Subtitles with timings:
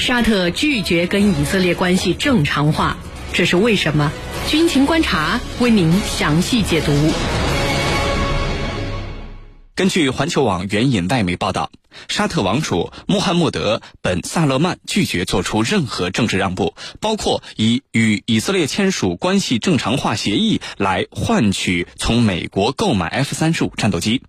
[0.00, 2.96] 沙特拒绝跟以色列关系正常化，
[3.34, 4.10] 这是为什么？
[4.48, 6.90] 军情观察为您详细解读。
[9.74, 11.70] 根据环球网援引外媒报道，
[12.08, 24.22] 沙特王储穆罕默德·本·萨勒曼拒绝做出任何政治让步，包括以与以色列签署关系正常化协议来换取从美国购买 F 三十五战斗机。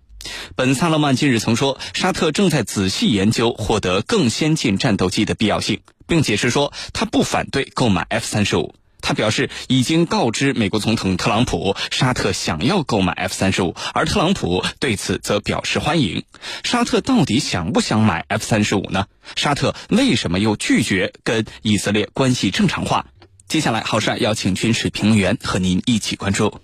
[0.54, 8.74] 本·萨勒曼近日曾说，沙特正在仔细研究获得更先进战斗机的必要性，并解释说他不反对购买 F 三十五。
[9.04, 16.22] 他表示，已经告知美国总统特朗普，沙特想要购买 F 三十五，而特朗普对此则表示欢迎。
[16.62, 19.06] 沙特到底想不想买 F 三十五呢？
[19.34, 23.06] 沙特为什么又拒绝跟以色列关系正常化？
[23.48, 26.60] 接下来，好帅要请军事评论员和您一起关注。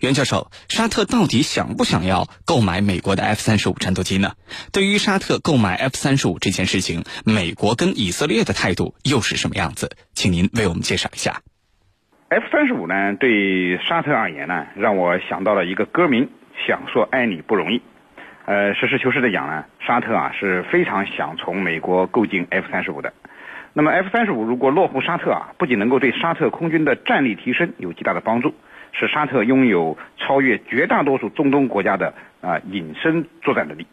[0.00, 4.32] 袁教授，沙特到底想不想要购买美国的 F 三十五战斗机呢？
[4.72, 9.96] 对于沙特购买 F 三十五这件事情，美国跟以色列的态度又是什么样子？
[10.14, 11.42] 请您为我们介绍一下。
[12.28, 16.28] F 三十五呢，对沙特而言呢，让我想到了一个歌名，
[16.66, 17.82] 想说爱你不容易。
[18.44, 23.12] 呃，实事求是的讲呢，沙特啊是非常想从美国购进 F 三十五的。
[23.74, 28.54] 那么 F 三十五如果落户沙特啊，不仅能够对沙特空军的战力提升有极大的帮助，
[28.92, 33.86] 使沙特拥有超越绝大多数中东国家的啊隐身作战能力，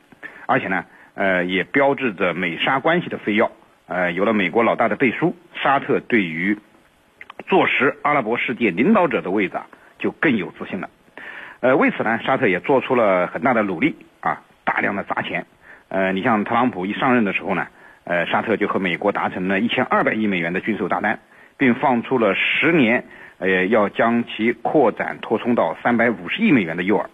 [0.46, 3.50] 而且呢，呃，也标志着美沙关系的飞跃。
[3.88, 6.58] 呃，有了美国老大的背书，沙特对于
[7.48, 9.66] 坐实阿拉伯世界领导者的位置啊，
[9.98, 10.90] 就更有自信了。
[11.62, 15.46] 呃，为此呢，沙特也做出了很大的努力啊，大量的砸钱。
[15.88, 17.68] 呃，你像特朗普一上任的时候呢，
[18.04, 21.20] 呃，沙特就和美国达成了一千二百亿美元的军售大单，
[21.58, 23.06] 并放出了十年
[23.40, 27.06] 呃要将其扩展扩充到三百五十亿美元的诱饵。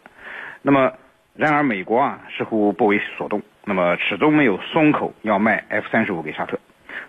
[0.62, 0.92] 那么，
[1.36, 6.60] 然而美国啊似乎不为所动，那么始终没有松口要卖 F 三十五给沙特。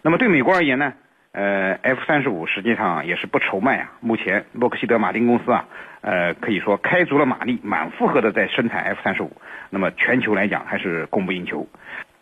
[0.02, 0.92] 那么对美国而言呢？
[1.32, 3.92] 呃，F 三十五实际上也是不愁卖啊。
[4.00, 5.66] 目前洛克希德马丁公司啊，
[6.00, 9.30] 呃，可以说开足了马力，满负荷的在生产 F 三十五。
[9.68, 11.68] 那么全球来讲还是供不应求，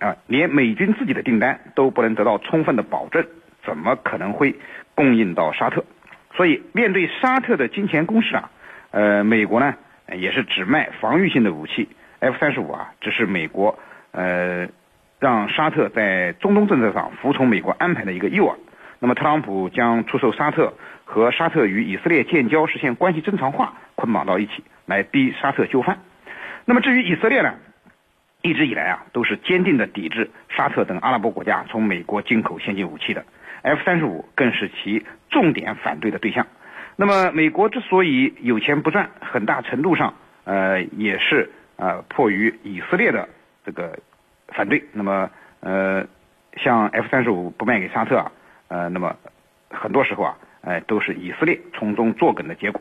[0.01, 3.25] 啊，连美军自己的订单都不能得到充分的保证，
[3.65, 4.57] 怎么可能会
[4.97, 5.85] 供应到沙特？
[6.37, 8.51] 所以面对沙特的金钱攻势啊，
[8.91, 9.75] 呃，美国呢
[10.17, 11.89] 也是只卖防御性的武器
[12.21, 13.79] ，F 三十五啊，只是美国
[14.13, 14.69] 呃
[15.21, 18.57] 让沙特在中东政策上服从美国安排的一个诱饵。
[19.01, 20.73] 那么，特朗普将出售沙特
[21.05, 25.99] 和沙特与以色列建交、实现关系正常化捆绑到一起，来逼沙特就范。
[26.65, 27.55] 那么，至于以色列呢，
[28.41, 33.25] 一直以来啊，都是坚定的抵制沙特等阿拉伯国家从美国进口先进武器的
[33.65, 36.47] ，F 三十五更是其重点反对的对象。
[36.95, 40.15] 那么，美国之所以有钱不赚，很大程度上
[40.45, 43.29] 呃也是呃迫于以色列的
[43.67, 43.99] 这个
[44.49, 44.85] 反对。
[44.93, 46.07] 那么呃，
[46.59, 48.31] 像 F 三十五不卖给沙特啊。
[48.69, 49.17] 呃，那么
[49.71, 52.81] 很多时候啊，呃，都是以色列从中作梗的结果。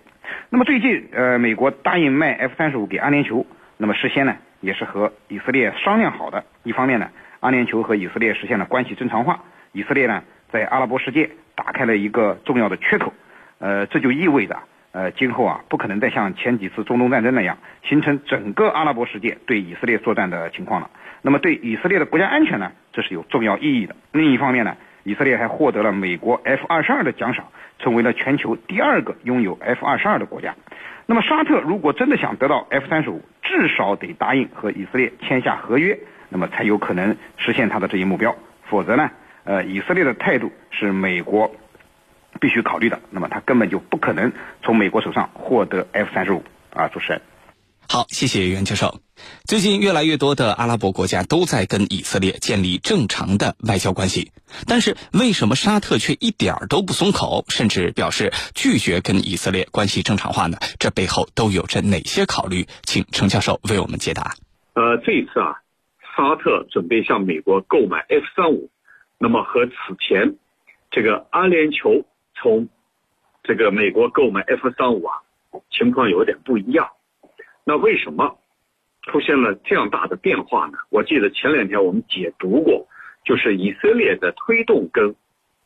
[0.49, 3.45] 那么最近，呃，美国答应卖 F 三十五给阿联酋，
[3.77, 6.43] 那么事先呢，也是和以色列商量好的。
[6.63, 10.23] 一方面呢，阿联酋和以色列实现了关系正常化，以色列呢，
[10.53, 13.11] 在阿拉伯世界打开了一个重要的缺口。
[13.57, 14.59] 呃，这就意味着，
[14.93, 20.89] 呃，今后啊，不可能再像前几次中东战争那样，形成整个阿拉伯世界对以色列作战的情况了。
[21.21, 23.95] 那么对以色列的国家安全呢，这是有重要意义的。
[24.13, 24.77] 另一方面呢。
[25.05, 27.47] 以色列还获得了美国 F 二十二的奖赏，
[27.77, 30.55] 成为了全球第二个拥有 F 二十二的国家。
[31.05, 35.99] 那么沙特如果真的想得到 F 三十五，至少得答应和以色列签下合约，
[36.29, 38.33] 那么才有可能实现他的这一目标。
[38.63, 39.11] 否则呢，
[39.45, 41.55] 呃，以色列的态度是美国
[42.39, 44.31] 必须考虑的，那么他根本就不可能
[44.63, 46.43] 从美国手上获得 F 三十五
[46.73, 47.21] 啊，主持人。
[47.89, 49.01] 好，谢谢袁教授。
[49.45, 54.31] 最近越来越多的阿拉伯国家都在跟以色列建立正常的外交关系，
[54.65, 60.57] 但是为什么沙特却一点儿都不松口，甚至表示拒绝跟以色列关系正常化呢？
[60.79, 62.65] 这背后都有着哪些考虑？
[62.83, 64.33] 请程教授为我们解答。
[64.73, 65.59] 呃，这一次啊，
[66.15, 68.71] 沙特准备向美国购买 F 三五，
[69.23, 70.35] 那么和此前
[70.91, 72.03] 这个阿联酋
[72.35, 72.67] 从
[73.41, 75.21] 这个美国购买 F 三五啊，
[75.71, 76.89] 情况有点不一样。
[77.63, 78.37] 那为什么
[79.03, 80.77] 出现了这样大的变化呢？
[80.89, 82.85] 我记得前两天我们解读过，
[83.23, 85.15] 就是以色列的推动跟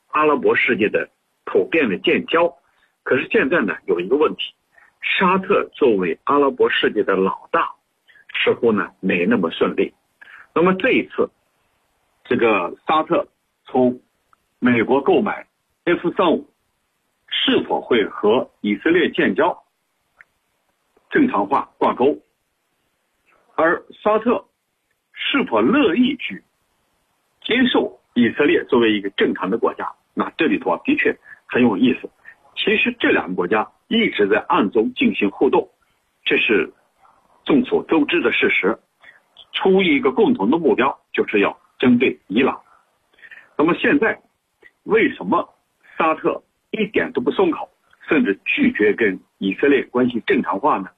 [0.09, 1.09] 阿拉伯世界的
[1.44, 2.56] 普遍的建交。
[3.01, 4.54] 可是现在呢，有一个问题，
[5.01, 7.71] 沙特作为阿拉伯世界的老大，
[8.44, 9.95] 似乎呢没那么顺利。
[10.54, 11.31] 那么这一次，
[12.25, 13.27] 这个沙特
[13.68, 14.02] 从
[14.60, 15.48] 美国购买
[15.86, 16.50] F 三五，
[17.28, 19.64] 是否会和以色列建交？
[21.10, 22.18] 正常化挂钩，
[23.56, 24.46] 而沙特
[25.14, 26.44] 是否乐意去
[27.42, 32.10] 接受以色列作为一个正常的国家，那这里头啊的确很有意思。
[32.56, 35.69] 其实这两个国家一直在暗中进行互动，
[36.25, 36.74] 这是
[37.46, 38.78] 众所周知的事实。
[39.54, 42.62] 出于一个共同的目标，就是要针对伊朗。
[43.57, 44.21] 那么现在
[44.83, 45.56] 为什么
[45.98, 47.69] 沙特一点都不松口，
[48.07, 50.89] 甚至拒绝跟以色列关系正常化呢？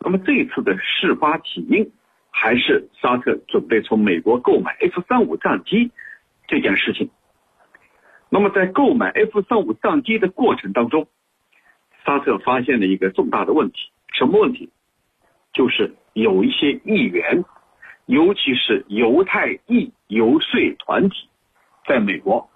[0.00, 1.92] 那么这次的事发起因，
[2.30, 5.90] 还是沙特准备从美国购买 F 三五战机
[6.46, 7.10] 这件事情。
[8.30, 11.08] 那么在购买 F 三五战机的过程当中，
[12.06, 14.70] 沙特发现了一个重大的问题，什么问题？
[15.52, 17.44] 就是有一些议员，
[18.06, 21.28] 尤其是犹太裔游说团体，
[21.88, 22.50] 在美国，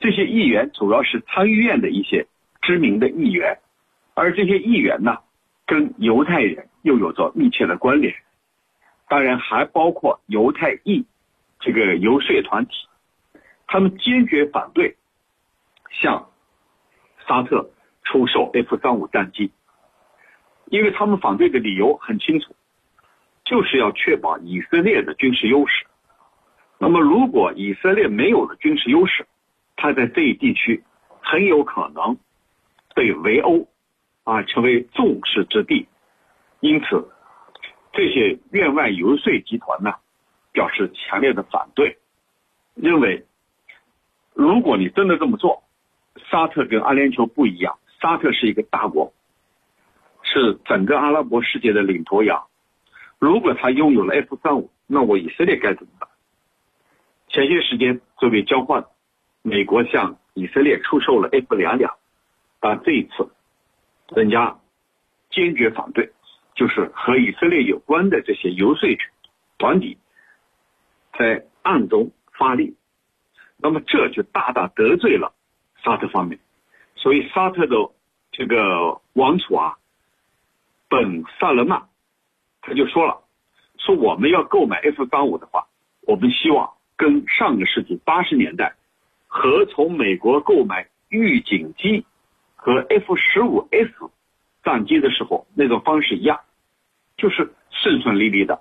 [0.00, 2.26] 这些议员主要是参议院的一些
[2.60, 3.60] 知名的议员，
[4.14, 5.18] 而这些议员呢？
[5.66, 8.12] 跟犹太人又有着密切的关联，
[9.08, 11.06] 当然还包括犹太裔
[11.60, 12.72] 这个游说团体，
[13.68, 14.96] 他们坚决反对
[15.92, 16.28] 向
[17.28, 17.70] 沙特
[18.02, 19.52] 出售 F 三五战机，
[20.64, 22.56] 因为他们反对的理由很清楚，
[23.44, 25.86] 就是要确保以色列的军事优势。
[26.80, 29.26] 那么，如果以色列没有了军事优势，
[29.76, 30.82] 他在这一地区
[31.20, 32.16] 很有可能
[32.94, 33.68] 被围殴。
[34.22, 35.88] 啊，成为众矢之的，
[36.60, 37.10] 因此
[37.92, 39.94] 这些院外游说集团呢，
[40.52, 41.96] 表示强烈的反对，
[42.74, 43.26] 认为
[44.34, 45.64] 如果你真的这么做，
[46.30, 49.12] 沙特跟阿联酋不一样，沙特是一个大国，
[50.22, 52.44] 是整个阿拉伯世界的领头羊，
[53.18, 55.99] 如果他拥有了 F 三五，那我以色列该怎么？
[57.32, 58.84] 前些时间作为交换，
[59.42, 61.96] 美国向以色列出售了 F 两两，
[62.60, 63.30] 但这一次。
[64.16, 64.58] 人家
[65.30, 66.10] 坚决反对，
[66.56, 68.88] 就是和以色列有关的这些游说
[69.56, 69.98] 团体
[71.16, 72.76] 在暗中发力，
[73.56, 75.32] 那么这就大大得罪了
[75.84, 76.40] 沙特方面，
[76.96, 77.76] 所以沙特的
[78.32, 79.78] 这个王储啊，
[80.88, 81.88] 本萨勒曼
[82.62, 83.22] 他就说了，
[83.78, 85.68] 说我们要购买 F 三五的话，
[86.00, 88.74] 我们希望跟上个世纪八十年代
[89.26, 92.04] 和从美国购买预警机。
[92.62, 93.90] 和 F 十五 S
[94.62, 96.40] 战机的时候那种方式一样，
[97.16, 98.60] 就是顺顺利利的，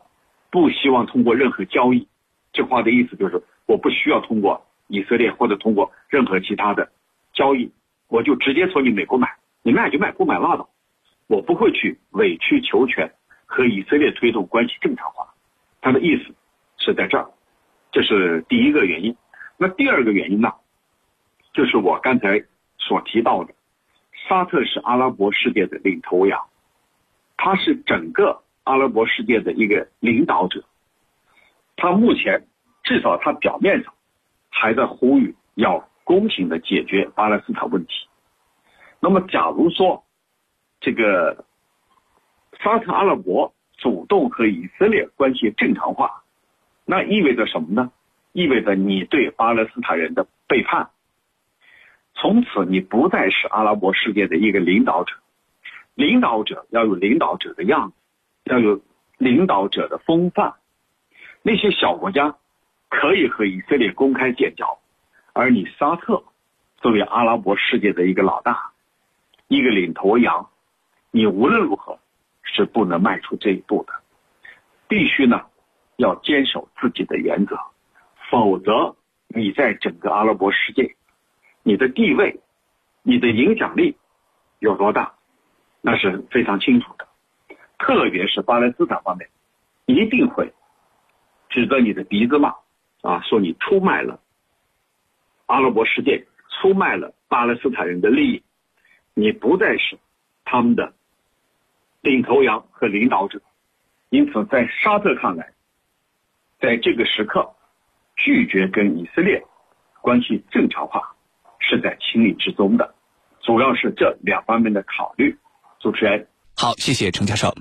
[0.50, 2.08] 不希望通过任何交易。
[2.54, 6.90] 这话的意思就是，我不需要通过以色列或者通过任何其他的
[7.34, 7.74] 交易，
[8.08, 9.28] 我就直接从你美国买，
[9.64, 10.70] 你卖就卖，不买拉倒。
[11.28, 13.12] 我不会去委曲求全
[13.46, 15.28] 和以色列推动关系正常化。
[15.82, 16.34] 他的意思
[16.78, 17.30] 是在这儿，
[17.92, 19.16] 这是第一个原因。
[19.58, 20.54] 那第二个原因呢，
[21.54, 22.44] 就是我刚才
[22.78, 23.54] 所提到的。
[24.28, 26.40] 沙特是阿拉伯世界的领头羊，
[27.36, 30.64] 他是整个阿拉伯世界的一个领导者。
[31.78, 32.48] 他目前
[32.84, 33.94] 至少他表面上
[34.50, 37.94] 还在呼吁要公平的解决巴勒斯坦问题。
[39.00, 40.04] 那么，假如说
[40.80, 41.46] 这个
[42.62, 46.19] 沙特阿拉伯主动和以色列关系正常化，
[46.92, 47.92] 那意味着什么呢？
[48.32, 50.90] 意味着你对巴勒斯坦人的背叛。
[52.16, 55.14] 从此，你不再是阿拉伯世界的一个领导者。
[55.94, 57.96] 领导者要有领导者的样子，
[58.46, 58.82] 要有
[59.20, 60.56] 领导者的风范。
[61.44, 62.38] 那些小国家
[62.90, 64.80] 可以和以色列公开建交，
[65.34, 66.24] 而你沙特
[66.78, 68.72] 作为阿拉伯世界的一个老大、
[69.48, 70.50] 一个领头羊，
[71.12, 72.00] 你无论如何
[72.42, 73.94] 是不能迈出这一步的。
[74.88, 75.46] 必须呢，
[76.00, 77.60] 要坚守自己的原则，
[78.32, 78.96] 否则
[79.28, 80.96] 你在整个阿拉伯世界。
[81.62, 82.40] 你的地位，
[83.04, 83.98] 你的影响力
[84.60, 85.16] 有多大，
[85.82, 87.06] 那是非常清楚的。
[87.78, 89.30] 特别是巴勒斯坦方面，
[89.88, 90.54] 一定会
[91.50, 92.56] 指着你的鼻子骂
[93.02, 94.22] 啊，说你出卖了
[95.48, 96.26] 阿拉伯世界，
[96.62, 98.44] 出卖了巴勒斯坦人的利益，
[99.14, 100.00] 你不再是
[100.46, 100.94] 他们的
[102.00, 103.42] 领头羊和领导者。
[104.10, 105.52] 因此，在沙特看来，
[106.62, 107.56] 在这个时刻
[108.16, 109.44] 拒绝跟以色列
[110.02, 111.16] 关系正常化。
[111.62, 112.96] 是在情理之中的，
[113.42, 115.38] 主要是这两方面的考虑。
[115.80, 117.54] 主持人，好，谢谢程教授。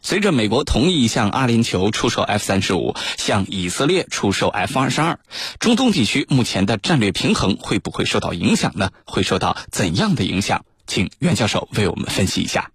[0.00, 5.18] 随着美国同意向阿联酋出售 F 三十五，向以色列出售 F 二十二，
[5.58, 8.90] 中东地区目前的战略平衡会不会受到影响呢？
[9.06, 10.64] 会受到怎样的影响？
[10.86, 12.70] 请袁教授为我们分析一下。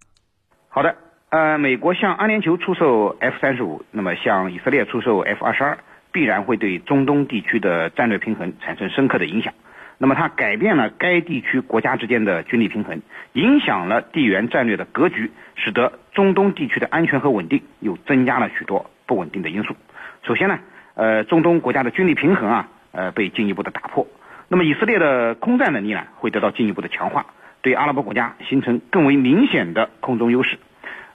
[0.68, 0.98] 好的，
[1.34, 5.80] 呃，美国向阿联酋出售 F 三十五，那么向以色列出售 F 二十二，
[6.12, 9.52] 必然会对中东地区的战略平衡产生深刻的影响。
[9.98, 19.76] 那么它改变了该地区国家之间的军力平衡，影响了地缘战略的格局，使得中东地区的安全和稳定又增加了许多不稳定的因素。
[20.22, 20.60] 首先呢，
[20.94, 24.06] 呃，中东国家的军力平衡啊，呃被进一步的打破。
[24.50, 27.26] 那么以色列的空战能力呢会得到进一步的强化，
[27.64, 30.60] 对阿拉伯国家形成更为明显的空中优势。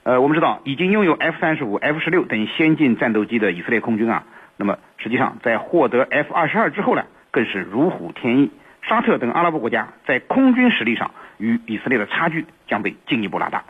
[0.09, 4.23] 呃，我们知道已经拥有 F 三十五、F 十六等先进战斗机的以色列空军啊，
[4.57, 8.49] 那么实际上在获得 F 二十二之后呢，更是如虎添翼。
[8.81, 13.65] 沙特等阿拉伯国家在空军实力上与以色列的差距将被进一步拉大。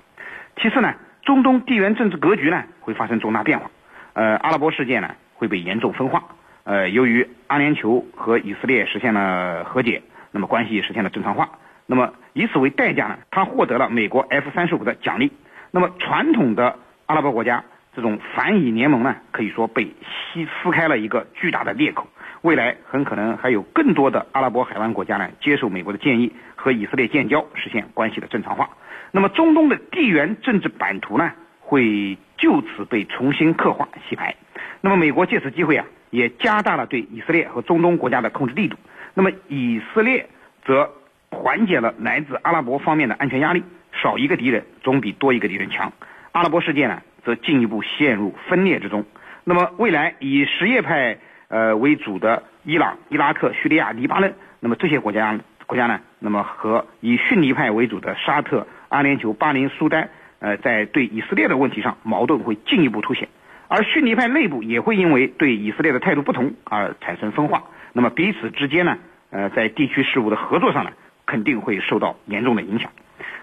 [0.56, 0.94] 其次呢，
[1.24, 3.70] 中东地缘政治格局呢会发生重大变化，
[4.14, 6.24] 呃，阿拉伯世界呢会被严重分化。
[6.64, 11.50] 呃，由于阿联酋和以色列实现了和解，那么关系实现了正常化。
[11.86, 15.34] 那么以此为代价呢，他获得了美国 F 三十五的奖励。
[15.72, 17.64] 那么传统的阿拉伯国家
[17.96, 22.08] 这种反以联盟呢，可以说被撕撕开了一个巨大的裂口。
[22.42, 28.70] 未来很可能还有更多的阿拉伯海湾国家呢，接受美国的建议和以色列建交，实现关系的正常化。
[29.12, 34.36] 那么中东的地缘政治版图呢，会就此被重新刻画洗牌。
[34.82, 38.78] 那么美国借此机会啊，也加大了对以色列和中东国家的控制力度。
[39.14, 40.30] 那么以色列
[40.66, 40.90] 则
[41.32, 43.62] 缓解了来自阿拉伯方面的安全压力，
[44.02, 45.92] 少一个敌人总比多一个敌人强。
[46.32, 49.06] 阿拉伯世界呢，则进一步陷入分裂之中。
[49.44, 51.18] 那么未来以什叶派。
[51.52, 63.30] 呃，为主的伊朗、伊拉克、叙利亚、黎巴嫩，那么这些国家国家呢，那么和以逊尼派为主的沙特、阿联酋、巴林、苏丹，呃，在对以色列的问题上矛盾会进一步凸显，
[63.68, 67.64] 而逊尼派内部也会因为对以色列的态度不同而产生分化，
[67.94, 69.00] 那么彼此之间呢，
[69.32, 70.92] 呃，在地区事务的合作上呢，
[71.26, 72.92] 肯定会受到严重的影响。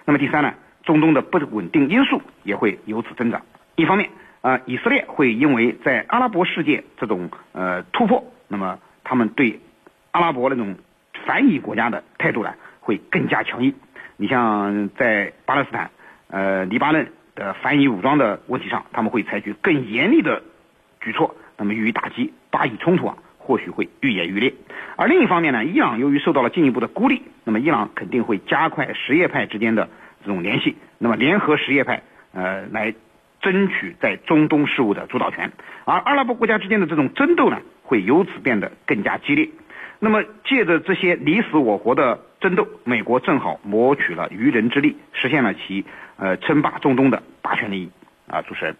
[0.05, 0.53] 那么第三呢，
[0.83, 3.41] 中东的不稳定因素也会由此增长，
[3.75, 4.09] 一方面。
[4.41, 9.59] 啊，以色列会因为在阿拉伯世界这种呃突破，那么他们对
[10.11, 10.75] 阿拉伯那种
[11.25, 13.73] 反以国家的态度呢会更加强硬。
[14.15, 15.89] 你像在巴勒斯坦、
[16.29, 20.43] 呃黎巴嫩的反以武装的问题上，他们会采取更严厉的
[21.01, 22.31] 举措，那么予以打击。
[22.49, 23.17] 巴以冲突啊，
[23.47, 24.53] 或许会愈演愈烈。
[24.97, 29.89] 而另一方面呢，伊朗由于受到了进一步的孤立，那么伊朗肯定会加快什叶派之间的
[30.21, 32.93] 这种联系，那么联合什叶派呃来。
[33.39, 35.51] 争取在中东事务的主导权，
[35.85, 39.47] 而阿拉伯国家之间的这种争斗呢，会由此变得更加激烈。
[39.99, 45.85] 那么，借着这些你死我活的争斗，美国正好谋取了渔人之利，实现了其
[46.17, 47.91] 呃称霸中东的霸权利益。
[48.27, 48.75] 啊，主持人，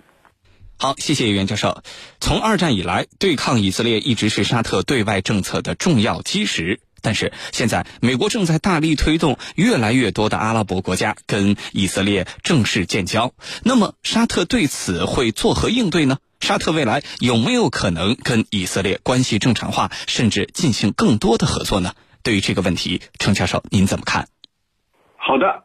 [0.80, 1.82] 好，谢谢袁教授。
[2.20, 6.80] 从二战以来，对抗以色列一直是沙特对外政策的重要基石。
[7.02, 13.34] 但是现在，美国正在大力推动越来越多的阿拉伯国家跟以色列正式建交。
[13.64, 16.20] 那么，沙特对此会作何应对呢？
[16.42, 21.94] 沙特未来有没有可能跟以色列关系正常化，甚至进行更多的合作呢？
[22.22, 24.28] 对于这个问题，程教授您怎么看？
[25.16, 25.64] 好的，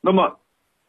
[0.00, 0.40] 那么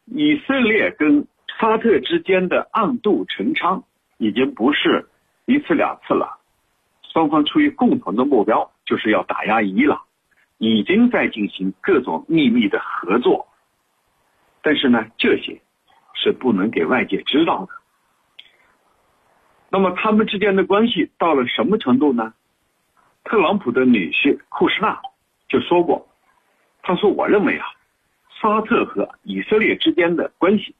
[0.06, 1.28] 以色列跟
[1.60, 3.84] 沙特之间的暗度陈仓
[4.16, 5.10] 已经不是
[5.44, 6.40] 一次两次了，
[7.12, 8.72] 双方出于共同的目标。
[8.86, 10.02] 就是要打压伊朗，
[10.58, 13.46] 已经在进行各种秘密的合作，
[14.62, 15.60] 但是呢，这些
[16.12, 17.72] 是不能给外界知道的。
[19.68, 22.34] 那么他们之间的关系到了什么程度呢？
[23.22, 25.00] 特朗普的女婿库什纳
[25.48, 26.08] 就说过，
[26.82, 27.66] 他说：“我认为啊，
[28.40, 30.74] 沙特和以色列之间的关系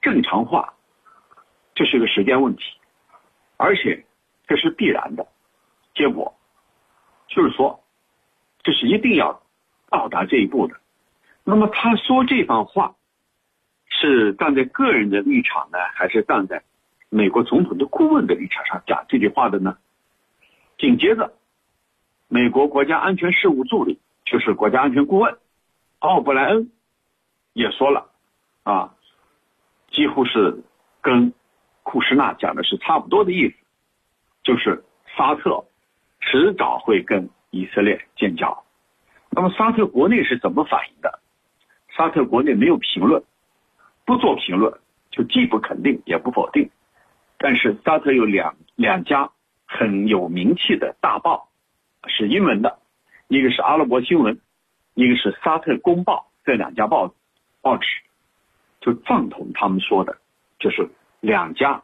[0.00, 0.74] 正常化，
[1.74, 2.62] 这是个时间问题，
[3.56, 4.04] 而且
[4.46, 5.26] 这是必然的
[5.94, 6.34] 结果。”
[7.28, 7.84] 就是说，
[8.62, 9.42] 这是一定要
[9.90, 10.76] 到达这一步的。
[11.44, 12.96] 那么他说这番话，
[13.90, 16.62] 是站在个人的立场呢，还是站在
[17.10, 19.76] 美国总统的顾问的立场上讲这句话的呢？
[20.78, 21.34] 紧接着，
[22.28, 25.38] 美国国家安全事务助理，就是国家安全顾问
[25.98, 26.70] 奥布莱恩
[27.52, 28.10] 也说了，
[28.62, 28.94] 啊，
[29.90, 30.62] 几乎是
[31.00, 31.32] 跟
[31.82, 33.56] 库什纳讲的是差不多的意思，
[34.42, 34.84] 就是
[35.16, 35.64] 沙特。
[36.20, 38.64] 迟早会跟以色列建交，
[39.30, 41.20] 那么沙特国内是怎么反应的？
[41.96, 43.22] 沙特国内没有评论，
[44.04, 44.78] 不做评论，
[45.10, 46.68] 就既不肯定也不否定。
[47.38, 49.30] 但是沙特有两两家
[49.64, 51.48] 很有名气的大报，
[52.08, 52.80] 是英文的，
[53.28, 54.40] 一个是阿拉伯新闻，
[54.94, 57.14] 一个是沙特公报，这两家报
[57.62, 57.86] 报纸
[58.88, 60.16] 就赞同他们说的，
[60.58, 60.88] 就是
[61.20, 61.82] 两家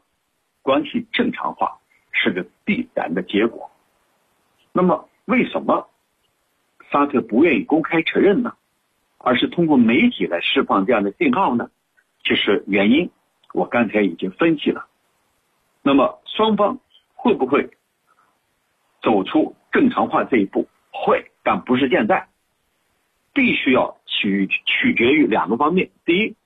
[0.62, 1.78] 关系正常化
[2.12, 3.70] 是个必然的结果。
[4.72, 5.90] 那么，为什么
[6.90, 8.54] 沙特不愿意公开承认呢？
[9.18, 11.68] 而是通过媒体来释放这样的信号呢？
[12.24, 13.10] 其实原因
[13.52, 14.86] 我刚才已经分析了。
[15.82, 16.78] 那么双方
[17.14, 17.68] 会不会
[19.02, 20.66] 走出正常化这一步？
[20.90, 22.28] 会，但不是现在。
[23.34, 26.36] 必须要取取决于两个方面：第一，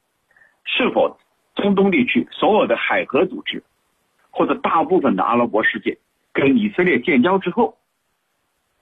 [0.70, 1.18] 是否
[1.56, 3.64] 中东地区所有的海河组织
[4.30, 5.98] 或者大部分的阿拉伯世界
[6.32, 7.76] 跟以色列建交之后。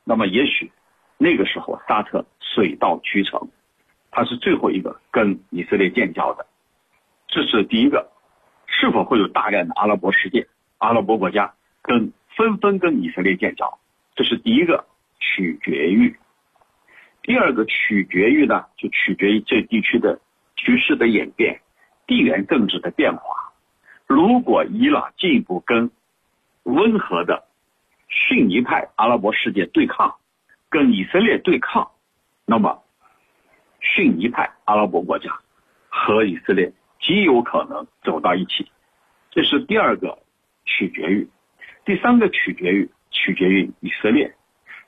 [0.04, 0.70] 那么也许
[1.16, 3.48] 那个时候沙特水到渠成，
[4.10, 6.46] 他是最后一个跟以色列建交的。
[7.28, 8.12] 这是第一个，
[8.66, 10.46] 是否会有大量的阿拉伯世界、
[10.78, 13.78] 阿拉伯国家跟纷纷跟以色列建交？
[14.14, 14.84] 这是第一个
[15.18, 16.16] 取决于。
[17.22, 20.20] 第二个取决于呢，就取决于这地区的
[20.54, 21.60] 局势的演变、
[22.06, 23.52] 地缘政治的变化。
[24.06, 25.90] 如果伊朗进一步跟
[26.62, 27.44] 温和的
[28.08, 30.14] 逊尼派阿拉伯世界对抗，
[30.70, 31.90] 跟以色列对抗，
[32.44, 32.82] 那么
[33.80, 35.30] 逊尼派阿拉伯国家
[35.88, 38.70] 和以色列极有可能走到一起。
[39.30, 40.18] 这是第二个
[40.64, 41.28] 取决于。
[41.84, 44.34] 第三个取决于取决于以色列，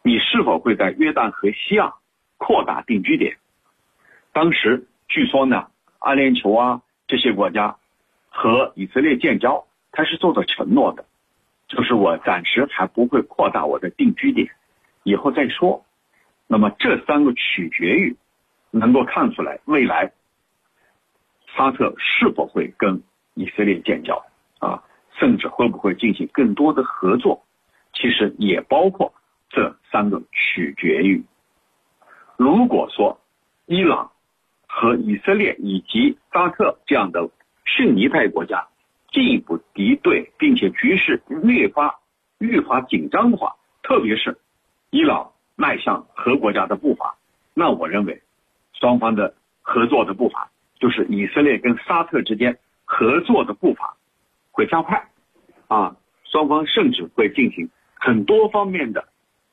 [0.02, 1.92] 你是否会在约旦河西岸
[2.38, 3.36] 扩大定居点？
[4.32, 7.76] 当时据说呢，阿联酋啊这些国家
[8.28, 11.04] 和以色列建交，他是做的承诺的。
[11.66, 14.48] 就是我暂时还不会扩大我的定居点，
[15.02, 15.84] 以后再说。
[16.46, 18.16] 那么这三个取决于
[18.70, 20.12] 能够看出来未来
[21.54, 23.02] 沙特是否会跟
[23.34, 24.24] 以色列建交
[24.60, 24.82] 啊，
[25.18, 27.44] 甚至会不会进行更多的合作，
[27.92, 29.12] 其实也包括
[29.50, 31.22] 这三个取决于。
[32.36, 33.20] 如果说
[33.66, 34.10] 伊朗
[34.80, 37.28] 和以色列以及沙特这样的
[37.64, 38.68] 逊尼派国家，
[39.10, 41.98] 进一步敌对，并且局势越发
[42.38, 44.38] 愈发紧张的话，特别是
[44.90, 47.16] 伊朗迈向核国家的步伐，
[47.54, 48.22] 那我认为
[48.72, 53.96] 双方的合作的步伐，就是以色列跟沙特之间合作的步伐
[54.52, 55.08] 会加快，
[55.66, 59.08] 啊，双方甚至会进行很多方面的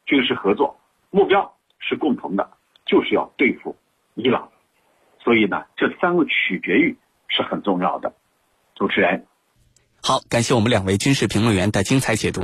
[0.05, 0.79] 军事合作，
[1.10, 2.48] 目标是共同的，
[2.86, 3.75] 就是要对付
[4.13, 4.51] 伊朗。
[5.25, 6.96] 所以呢，这三个取决于
[7.27, 8.13] 是很重要的。
[8.75, 9.25] 主持人。
[10.01, 12.44] 好，感谢我们两位军事评论员的精彩解读。